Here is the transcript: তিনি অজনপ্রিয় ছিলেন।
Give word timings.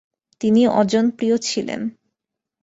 তিনি 0.41 0.61
অজনপ্রিয় 0.71 1.35
ছিলেন। 1.37 1.81